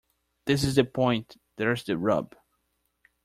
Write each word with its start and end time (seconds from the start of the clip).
This 0.45 0.63
is 0.63 0.77
the 0.77 0.83
point. 0.83 1.37
There's 1.57 1.83
the 1.83 1.95
rub. 1.95 2.35